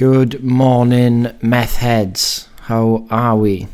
[0.00, 2.48] Good morning, meth heads.
[2.62, 3.68] How are we?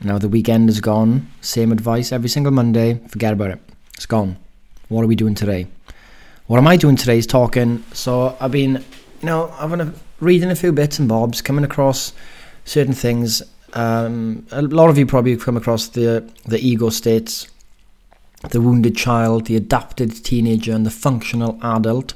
[0.00, 1.26] Now the weekend is gone.
[1.40, 3.00] Same advice every single Monday.
[3.08, 3.58] Forget about it.
[3.94, 4.36] It's gone.
[4.86, 5.66] What are we doing today?
[6.46, 7.82] What am I doing today is talking.
[7.92, 8.84] So I've been,
[9.20, 12.12] you know, I've been reading a few bits and bobs, coming across
[12.64, 13.42] certain things.
[13.72, 17.48] Um, a lot of you probably come across the the ego states,
[18.50, 22.14] the wounded child, the adapted teenager, and the functional adult.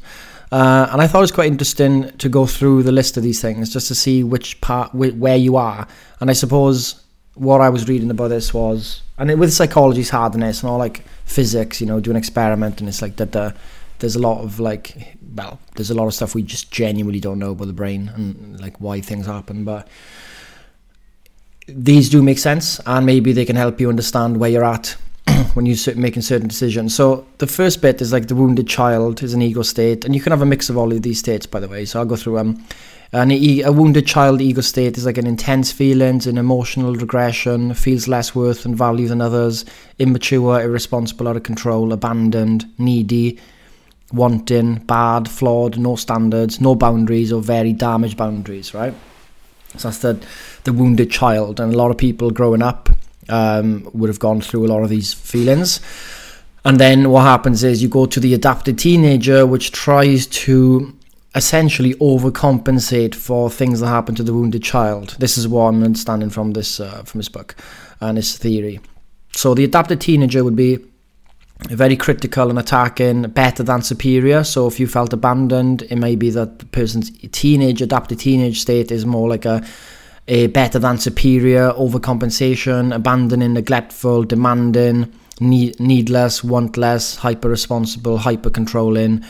[0.52, 3.40] Uh, and I thought it was quite interesting to go through the list of these
[3.40, 5.88] things just to see which part, where you are.
[6.20, 7.02] And I suppose
[7.34, 11.80] what I was reading about this was, and with psychology's hardness and all like physics,
[11.80, 13.32] you know, do an experiment and it's like that.
[13.32, 13.54] The,
[14.00, 17.38] there's a lot of like, well, there's a lot of stuff we just genuinely don't
[17.38, 19.64] know about the brain and like why things happen.
[19.64, 19.88] But
[21.66, 24.96] these do make sense, and maybe they can help you understand where you're at
[25.54, 26.94] when you're making certain decisions.
[26.94, 30.20] So the first bit is like the wounded child is an ego state, and you
[30.20, 31.84] can have a mix of all of these states, by the way.
[31.84, 32.48] So I'll go through them.
[32.48, 32.66] Um,
[33.12, 37.74] an e- a wounded child ego state is like an intense feelings, an emotional regression,
[37.74, 39.66] feels less worth and value than others,
[39.98, 43.38] immature, irresponsible, out of control, abandoned, needy,
[44.12, 48.94] wanting, bad, flawed, no standards, no boundaries, or very damaged boundaries, right?
[49.76, 50.26] So that's the,
[50.64, 51.60] the wounded child.
[51.60, 52.88] And a lot of people growing up
[53.28, 55.80] um, would have gone through a lot of these feelings.
[56.64, 60.94] And then what happens is you go to the adapted teenager, which tries to
[61.34, 65.16] essentially overcompensate for things that happen to the wounded child.
[65.18, 67.56] This is what I'm understanding from this uh, from this book
[68.00, 68.80] and this theory.
[69.34, 70.78] So the adapted teenager would be
[71.68, 74.44] very critical and attacking, better than superior.
[74.44, 78.90] So if you felt abandoned, it may be that the person's teenage adapted teenage state
[78.90, 79.64] is more like a
[80.28, 89.24] a better than superior, overcompensation, abandoning, neglectful, demanding, need, needless, wantless, hyper responsible, hyper controlling,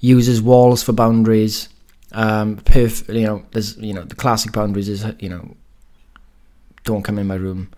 [0.00, 1.68] uses walls for boundaries.
[2.12, 5.56] Um, perf- you know, there's you know the classic boundaries is you know,
[6.84, 7.70] don't come in my room,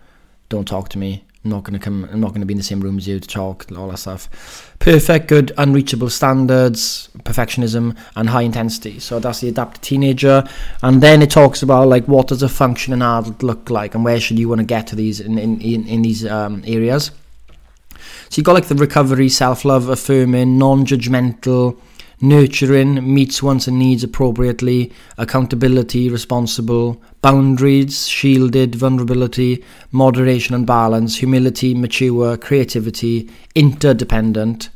[0.49, 2.03] don't talk to me, I'm not gonna come.
[2.11, 3.65] I'm not gonna be in the same room as you to talk.
[3.77, 4.75] All that stuff.
[4.79, 8.99] Perfect, good, unreachable standards, perfectionism, and high intensity.
[8.99, 10.43] So that's the adapted teenager.
[10.83, 14.19] And then it talks about like what does a functioning adult look like, and where
[14.19, 17.11] should you want to get to these in in in, in these um, areas.
[18.29, 21.77] So you got like the recovery, self love, affirming, non judgmental
[22.21, 31.73] nurturing, meets wants and needs appropriately, accountability, responsible, boundaries, shielded, vulnerability, moderation and balance, humility,
[31.73, 34.69] mature, creativity, interdependent,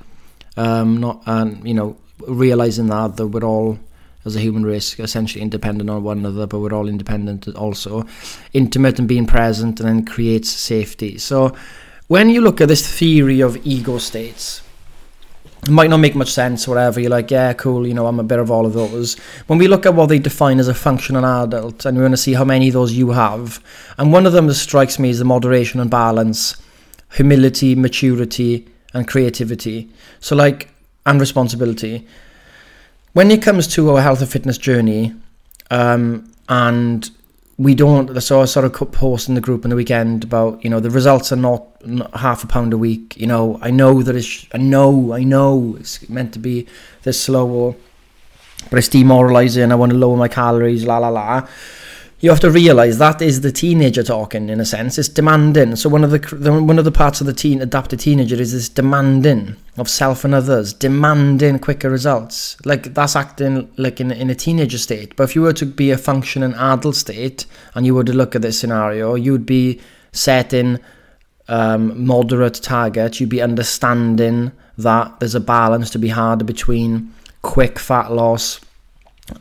[0.57, 3.77] um, not and you know realizing that that we're all
[4.25, 8.05] as a human race essentially independent on one another, but we're all independent also,
[8.53, 11.17] intimate and being present, and then creates safety.
[11.17, 11.53] So
[12.07, 14.61] when you look at this theory of ego states
[15.63, 16.99] it might not make much sense, whatever.
[16.99, 19.17] You're like, yeah, cool, you know, I'm a bit of all of those.
[19.47, 22.17] When we look at what they define as a functional adult, and we want to
[22.17, 23.63] see how many of those you have,
[23.97, 26.61] and one of them that strikes me is the moderation and balance,
[27.13, 29.89] humility, maturity, and creativity.
[30.19, 30.69] So, like,
[31.05, 32.07] and responsibility.
[33.13, 35.13] When it comes to our health and fitness journey,
[35.71, 37.09] um, and
[37.57, 38.19] we don't.
[38.21, 40.89] So I sort of post in the group in the weekend about you know the
[40.89, 41.67] results are not,
[42.13, 43.15] half a pound a week.
[43.17, 46.67] You know I know that it's I know I know it's meant to be
[47.03, 47.75] this slow,
[48.69, 49.71] but it's demoralizing.
[49.71, 50.85] I want to lower my calories.
[50.85, 51.47] La la la
[52.23, 54.97] you have to realize that is the teenager talking in a sense.
[54.97, 55.75] It's demanding.
[55.75, 58.69] So one of the, one of the parts of the teen adapted teenager is this
[58.69, 62.55] demanding of self and others demanding quicker results.
[62.65, 65.17] Like that's acting like in, in a teenager state.
[65.17, 67.45] But if you were to be a functioning adult state
[67.75, 69.81] and you were to look at this scenario you'd be
[70.13, 70.79] setting
[71.49, 77.77] um, moderate targets you'd be understanding that there's a balance to be had between quick
[77.77, 78.61] fat loss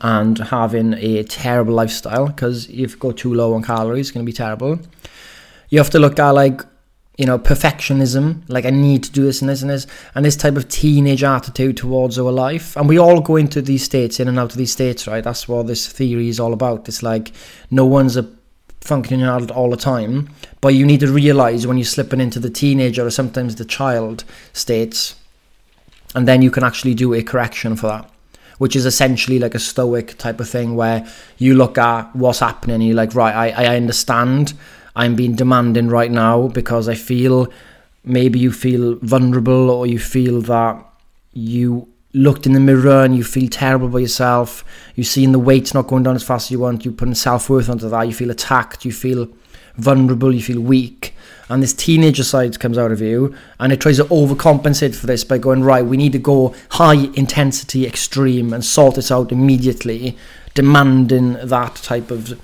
[0.01, 4.25] and having a terrible lifestyle because if you go too low on calories, it's going
[4.25, 4.79] to be terrible.
[5.69, 6.61] You have to look at like
[7.17, 10.35] you know perfectionism, like I need to do this and this and this, and this
[10.35, 12.75] type of teenage attitude towards our life.
[12.75, 15.23] And we all go into these states, in and out of these states, right?
[15.23, 16.87] That's what this theory is all about.
[16.87, 17.31] It's like
[17.69, 18.29] no one's a
[18.81, 20.29] functioning adult all the time,
[20.59, 24.23] but you need to realize when you're slipping into the teenager or sometimes the child
[24.53, 25.15] states,
[26.15, 28.09] and then you can actually do a correction for that
[28.57, 31.07] which is essentially like a stoic type of thing where
[31.37, 34.53] you look at what's happening and you're like, right, I, I understand
[34.95, 37.51] I'm being demanding right now because I feel
[38.03, 40.83] maybe you feel vulnerable or you feel that
[41.33, 44.63] you looked in the mirror and you feel terrible by yourself.
[44.95, 46.85] You see the weight's not going down as fast as you want.
[46.85, 48.03] You put self worth onto that.
[48.03, 48.85] You feel attacked.
[48.85, 49.27] You feel
[49.77, 50.33] vulnerable.
[50.33, 51.15] You feel weak
[51.53, 55.23] and this teenager side comes out of you and it tries to overcompensate for this
[55.23, 60.17] by going right we need to go high intensity extreme and sort this out immediately
[60.53, 62.39] demanding that type of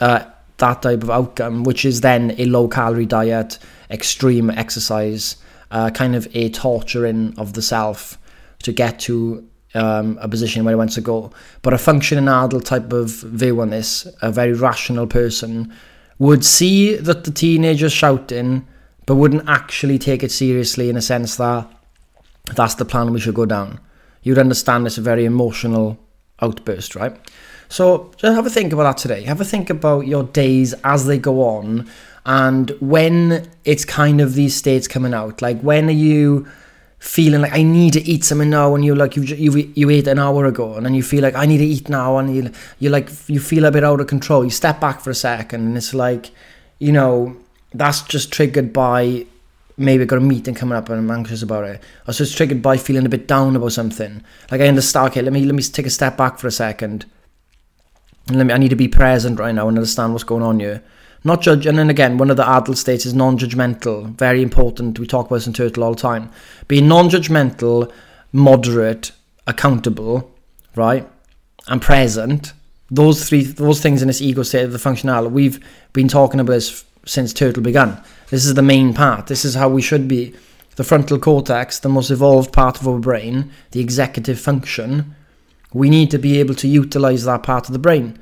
[0.00, 0.24] uh,
[0.58, 3.58] that type of outcome, which is then a low calorie diet,
[3.90, 5.36] extreme exercise,
[5.70, 8.18] uh, kind of a torturing of the self
[8.62, 11.30] to get to um, a position where it wants to go.
[11.62, 15.72] But a functioning adult type of view on this, a very rational person,
[16.18, 18.66] would see that the teenager's shouting,
[19.06, 21.70] but wouldn't actually take it seriously in a sense that
[22.54, 23.80] that's the plan we should go down.
[24.22, 25.98] You'd understand it's a very emotional
[26.40, 27.16] outburst, right?
[27.68, 29.22] So just have a think about that today.
[29.24, 31.88] Have a think about your days as they go on
[32.24, 35.40] and when it's kind of these states coming out.
[35.40, 36.46] Like when are you
[36.98, 40.08] feeling like I need to eat something now and you're like you you you ate
[40.08, 42.50] an hour ago and then you feel like I need to eat now and you
[42.78, 44.44] you like you feel a bit out of control.
[44.44, 46.30] You step back for a second and it's like
[46.78, 47.36] you know
[47.72, 49.26] that's just triggered by
[49.76, 51.82] maybe I got a meeting coming up and I'm anxious about it.
[52.06, 54.24] Or so it's triggered by feeling a bit down about something.
[54.50, 57.06] Like I understand, okay, let me let me take a step back for a second
[58.30, 60.82] let me, I need to be present right now and understand what's going on here.
[61.28, 64.16] Not judge, and then again, one of the adult states is non-judgmental.
[64.16, 64.98] Very important.
[64.98, 66.30] We talk about this in Turtle all the time.
[66.68, 67.92] Being non-judgmental,
[68.32, 69.12] moderate,
[69.46, 70.34] accountable,
[70.74, 71.06] right,
[71.66, 72.54] and present.
[72.90, 75.28] Those three, those things in this ego state of the functional.
[75.28, 78.02] We've been talking about this since Turtle began.
[78.30, 79.26] This is the main part.
[79.26, 80.34] This is how we should be.
[80.76, 85.14] The frontal cortex, the most evolved part of our brain, the executive function,
[85.74, 88.18] we need to be able to utilize that part of the brain,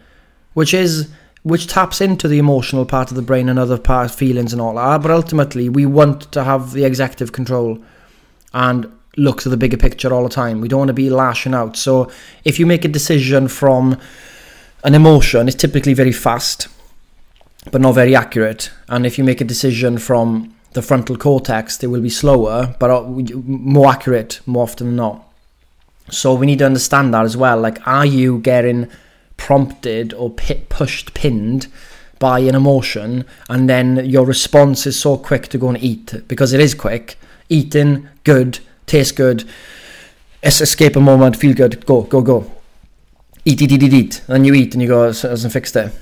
[0.55, 1.09] which is
[1.47, 4.75] which taps into the emotional part of the brain and other part feelings and all
[4.75, 5.01] that.
[5.01, 7.79] But ultimately, we want to have the executive control
[8.53, 10.61] and look to the bigger picture all the time.
[10.61, 11.77] We don't want to be lashing out.
[11.77, 12.11] So
[12.45, 13.97] if you make a decision from
[14.83, 16.67] an emotion, it's typically very fast,
[17.71, 18.73] but not very accurate.
[18.89, 22.91] And if you make a decision from the frontal cortex, it will be slower, but
[22.91, 25.23] uh, more accurate more often than not.
[26.11, 27.61] So we need to understand that as well.
[27.61, 28.91] Like, are you getting
[29.37, 31.67] prompted or pushed, pinned
[32.19, 36.53] by an emotion, and then your response is so quick to go and eat because
[36.53, 37.19] it is quick.
[37.49, 39.45] Eating, good, taste good,
[40.43, 42.51] escape a moment, feel good, go, go, go.
[43.45, 44.23] Eat, eat, eat, eat, eat.
[44.27, 45.93] Then you eat and you go, it hasn't fixed it.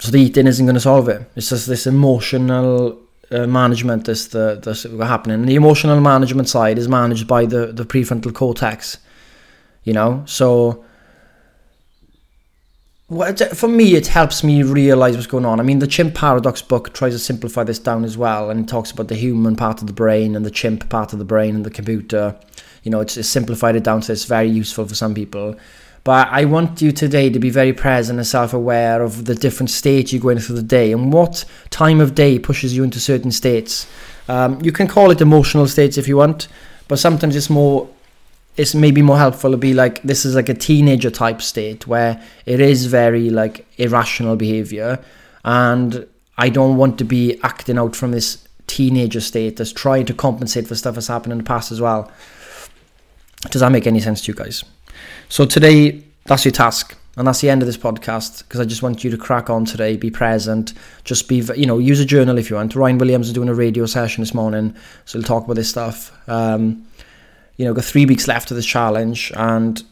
[0.00, 1.30] So the eating isn't going to solve it.
[1.36, 2.98] It's just this emotional
[3.30, 5.46] uh, management is the that's happening.
[5.46, 8.98] The emotional management side is managed by the the prefrontal cortex.
[9.84, 10.84] You know, so
[13.54, 15.60] for me, it helps me realize what's going on.
[15.60, 18.90] I mean, the Chimp Paradox book tries to simplify this down as well, and talks
[18.90, 21.64] about the human part of the brain and the chimp part of the brain and
[21.64, 22.36] the computer.
[22.82, 25.56] You know, it's, it's simplified it down to it's very useful for some people.
[26.04, 29.70] But I want you today to be very present and self aware of the different
[29.70, 33.30] states you're going through the day and what time of day pushes you into certain
[33.30, 33.86] states.
[34.28, 36.48] Um, you can call it emotional states if you want,
[36.88, 37.88] but sometimes it's more
[38.56, 42.22] it's maybe more helpful to be like this is like a teenager type state where
[42.44, 45.02] it is very like irrational behavior
[45.44, 46.06] and
[46.38, 50.66] I don't want to be acting out from this teenager state that's trying to compensate
[50.66, 52.10] for stuff that's happened in the past as well.
[53.50, 54.64] Does that make any sense to you guys?
[55.28, 56.96] So today, that's your task.
[57.16, 59.66] And that's the end of this podcast because I just want you to crack on
[59.66, 60.72] today, be present,
[61.04, 62.74] just be, you know, use a journal if you want.
[62.74, 64.74] Ryan Williams is doing a radio session this morning,
[65.04, 66.10] so he'll talk about this stuff.
[66.26, 66.86] Um,
[67.56, 69.82] you know, got three weeks left of the challenge and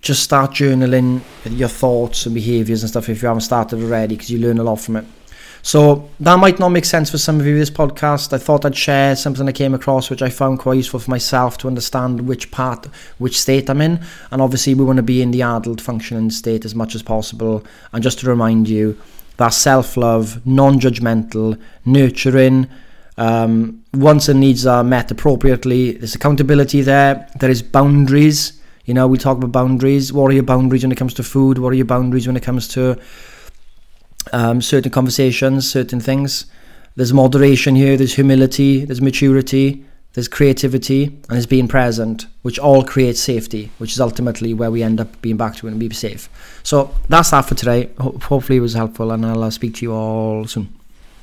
[0.00, 4.30] just start journaling your thoughts and behaviors and stuff if you haven't started already because
[4.30, 5.04] you learn a lot from it.
[5.62, 8.34] So that might not make sense for some of you, this podcast.
[8.34, 11.56] I thought I'd share something I came across which I found quite useful for myself
[11.58, 12.84] to understand which part,
[13.16, 14.04] which state I'm in.
[14.30, 17.64] And obviously, we want to be in the adult functioning state as much as possible.
[17.94, 19.00] And just to remind you,
[19.38, 22.68] that self love, non judgmental, nurturing,
[23.16, 25.92] um, and needs are met appropriately.
[25.92, 28.60] There's accountability there, there is boundaries.
[28.84, 30.12] You know, we talk about boundaries.
[30.12, 31.58] What are your boundaries when it comes to food?
[31.58, 32.98] What are your boundaries when it comes to
[34.32, 36.46] um, certain conversations, certain things.
[36.96, 42.84] There's moderation here, there's humility, there's maturity, there's creativity, and there's being present, which all
[42.84, 46.28] creates safety, which is ultimately where we end up being back to and be safe.
[46.62, 47.90] So that's that for today.
[47.98, 50.72] Ho- hopefully it was helpful, and I'll uh, speak to you all soon.